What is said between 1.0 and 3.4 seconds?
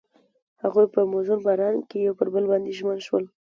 موزون باران کې پر بل باندې ژمن شول.